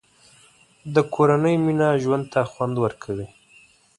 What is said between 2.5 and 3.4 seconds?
خوند ورکوي.